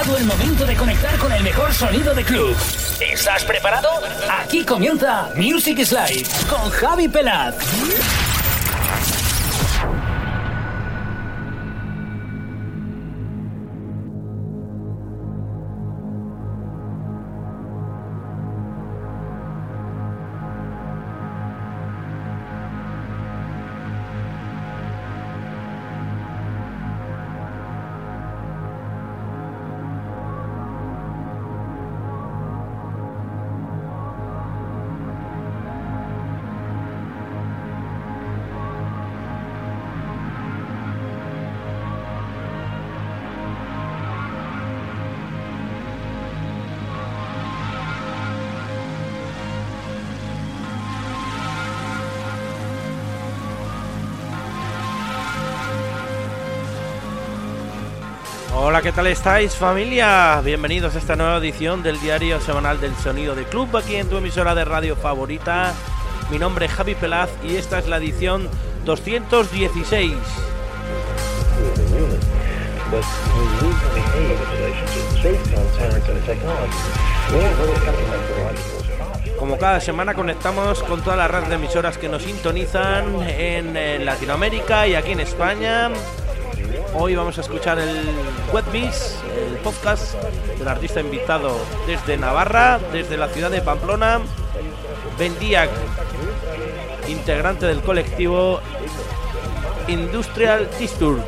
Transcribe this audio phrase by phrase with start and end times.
[0.00, 2.56] llegado el momento de conectar con el mejor sonido de club.
[3.00, 3.88] ¿Estás preparado?
[4.40, 7.54] Aquí comienza Music Slide con Javi Pelaz.
[58.82, 60.40] ¿Qué tal estáis familia?
[60.42, 64.16] Bienvenidos a esta nueva edición del diario semanal del sonido de club aquí en tu
[64.16, 65.74] emisora de radio favorita.
[66.30, 68.48] Mi nombre es Javi Pelaz y esta es la edición
[68.86, 70.14] 216.
[79.38, 84.86] Como cada semana conectamos con todas las redes de emisoras que nos sintonizan en Latinoamérica
[84.86, 85.90] y aquí en España.
[86.92, 88.04] Hoy vamos a escuchar el
[88.52, 90.14] Webbiz, el podcast
[90.58, 94.20] del artista invitado desde Navarra, desde la ciudad de Pamplona,
[95.18, 95.70] Ben Diak,
[97.08, 98.60] integrante del colectivo
[99.86, 101.22] Industrial Disturb.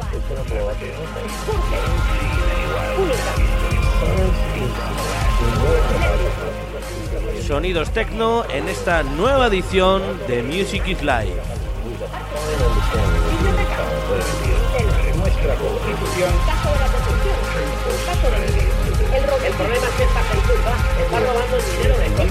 [7.46, 11.40] Sonidos techno en esta nueva edición de Music is Live.
[15.42, 16.30] Nuestra constitución.
[19.12, 22.30] El problema es que esta gentuza está robando el dinero de todos.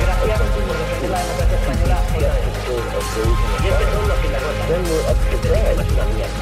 [0.00, 1.98] Gracias por defender la democracia española.
[2.10, 2.24] Y
[3.68, 4.68] es que son los que la notan.
[5.20, 6.38] Este tema es una mierda.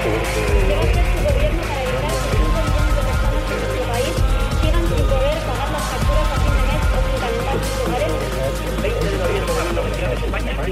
[0.00, 4.14] ¿Queréis que su gobierno para evitar que 5 millones de personas en nuestro país
[4.60, 8.09] sigan sin poder pagar las facturas a fin de mes o sin calentar sus hogares?
[10.60, 10.68] They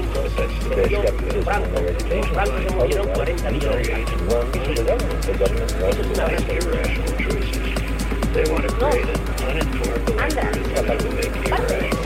[8.51, 11.98] want to create an uninformed electorate that will make irrational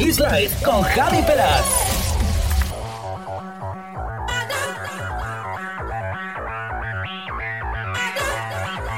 [0.00, 1.64] Is Life con Javi Peraz.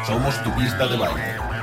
[0.06, 1.59] Somos tu pista de baile.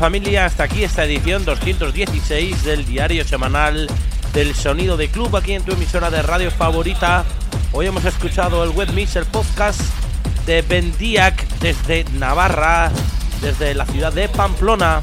[0.00, 3.86] Familia, hasta aquí esta edición 216 del diario semanal
[4.32, 7.22] del sonido de club aquí en tu emisora de radio favorita.
[7.72, 9.78] Hoy hemos escuchado el Web Mix, el podcast
[10.46, 12.90] de Bendiac desde Navarra,
[13.42, 15.02] desde la ciudad de Pamplona.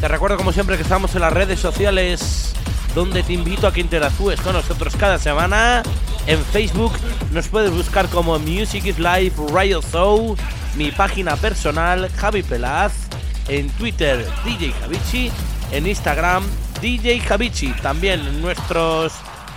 [0.00, 2.54] Te recuerdo como siempre que estamos en las redes sociales
[2.94, 5.82] donde te invito a que interactúes con nosotros cada semana
[6.26, 6.92] en Facebook
[7.32, 10.36] nos puedes buscar como Music is Life Radio Show,
[10.76, 12.92] mi página personal Javi Pelaz,
[13.48, 15.30] en Twitter DJ Javichi,
[15.72, 16.44] en Instagram
[16.80, 19.12] DJ Javichi, también nuestros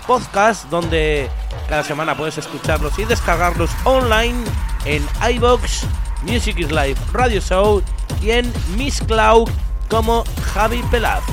[0.06, 1.30] podcasts donde
[1.70, 4.44] cada semana puedes escucharlos y descargarlos online
[4.86, 5.06] en
[5.36, 5.86] iBox,
[6.24, 7.84] Music is Life Radio Show
[8.22, 9.50] y en Miss Cloud
[9.90, 11.24] como Javi Pelaz.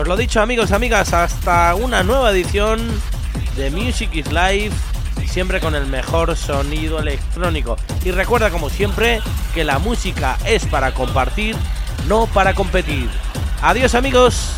[0.00, 2.80] Os lo dicho amigos, amigas, hasta una nueva edición
[3.54, 4.70] de Music is Live,
[5.26, 7.76] siempre con el mejor sonido electrónico.
[8.02, 9.20] Y recuerda como siempre
[9.52, 11.54] que la música es para compartir,
[12.08, 13.10] no para competir.
[13.60, 14.54] Adiós amigos.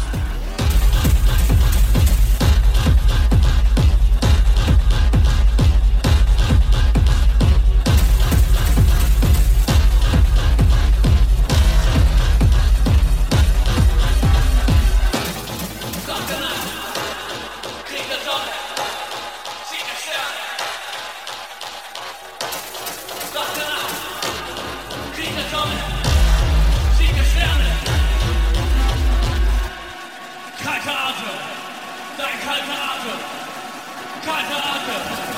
[34.84, 35.31] Stop it.